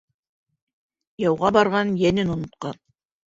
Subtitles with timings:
[1.23, 2.81] Яуға барған йәнен онотҡан.